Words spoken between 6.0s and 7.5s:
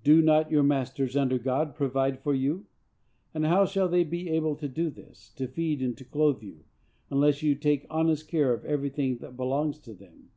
clothe you, unless